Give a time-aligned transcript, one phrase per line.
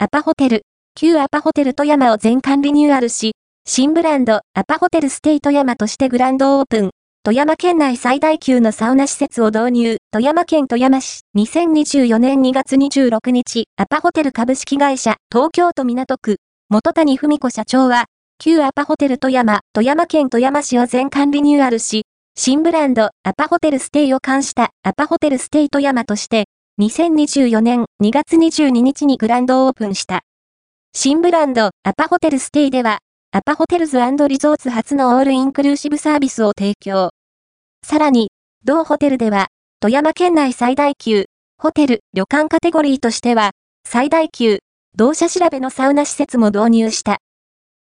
[0.00, 0.62] アパホテル、
[0.94, 3.32] 旧アパホテル富山を全館リニューアルし、
[3.66, 6.90] 新ブランド、アパホテルステイ富山としてグランドオープン。
[7.24, 9.96] 富山県内最大級のサウナ施設を導入。
[10.12, 16.36] 富山県富山市、2024年2月26日、アパホテル株式会社、東京都港区、
[16.68, 18.04] 元谷文子社長は、
[18.38, 22.04] 旧アパホテル富山、富山県富山市を全館リニューアルし、
[22.36, 26.44] 新ブランド、アパホテルステイを冠したアパホテルステイ富山として、
[26.80, 30.20] 2024年2月22日にグランドオープンした。
[30.94, 33.00] 新ブランド、アパホテルステイでは、
[33.32, 33.98] アパホテルズ
[34.28, 37.10] リゾーツ初のオールインクルーシブサービスを提供。
[37.84, 38.30] さらに、
[38.64, 39.48] 同ホテルでは、
[39.80, 41.24] 富山県内最大級、
[41.60, 43.50] ホテル、旅館カテゴリーとしては、
[43.84, 44.60] 最大級、
[44.94, 47.18] 同社調べのサウナ施設も導入した。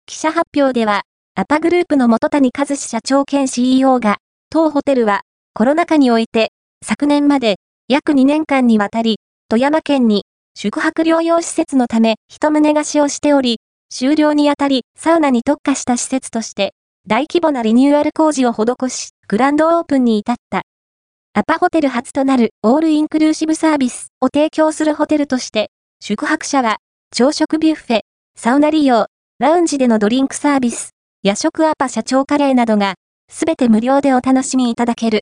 [0.05, 1.01] 記者発表では、
[1.35, 4.19] アパグループの元谷和志社長兼 CEO が、
[4.49, 7.57] 当ホテルは、コロナ禍において、昨年まで、
[7.87, 9.17] 約2年間にわたり、
[9.47, 10.23] 富山県に、
[10.55, 13.57] 宿泊療養施設のため、一棟貸しをしており、
[13.91, 16.73] 終了にあたり、サウナに特化した施設として、
[17.05, 20.63] 大規模なリニューアル工事を施し、グランドオープンに至った。
[21.35, 26.77] アパホテル初となるオールインクルーシブサービスを提供するホテルとして、宿泊者は
[27.11, 27.99] 朝食ビュッフェ、
[28.35, 29.05] サウナ利用、
[29.37, 30.89] ラウンジでのドリンクサービス、
[31.21, 32.95] 夜食アパ社長カレーなどが、
[33.31, 35.21] すべて無料でお楽しみいただける。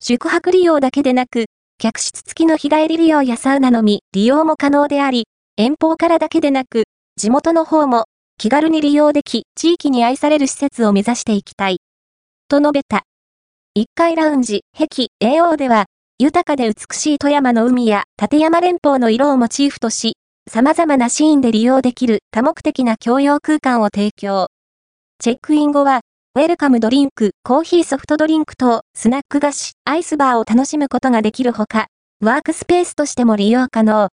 [0.00, 1.44] 宿泊利用だけでなく、
[1.82, 5.24] 客室付きの日帰り利用やサウナのみ利用も可能であり、
[5.56, 6.84] 遠方からだけでなく、
[7.16, 8.04] 地元の方も
[8.38, 11.78] 気軽に利用でき、地域に愛される施設を目指していきたい。
[12.46, 13.02] と述べた。
[13.76, 15.86] 1階ラウンジ、壁、AO では、
[16.20, 20.12] 豊かで美しい富山の海や立山連峰の色をモチーフとし、
[20.48, 24.46] 様々なシーンで利用できる多目的な共用空間を提供。
[25.18, 26.02] チェックイン後は、
[26.34, 31.88] ウェルカムドリンク、コーヒーソフトドリンク等、スナック菓子、アイスバーを楽しむことができるほか、
[32.22, 34.08] ワークスペースとしても利用可能。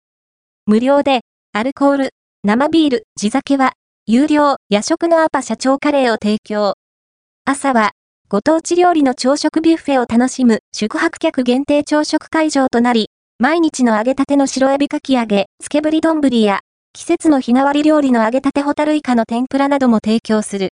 [0.66, 1.20] 無料で、
[1.52, 2.10] アルコール、
[2.42, 3.74] 生ビール、地酒は、
[4.04, 6.74] 有料、夜食のアパ社長カレーを提供。
[7.44, 7.92] 朝は、
[8.28, 16.62] ご当地料理の朝食ビュッフェを楽しむ宿泊客限定朝食会場となり、毎日の揚げたての白エビかき揚げ、漬けぶり丼や、
[16.94, 20.66] 季節の日替わり料理の揚げたてホタルイカの天ぷらなども提供する。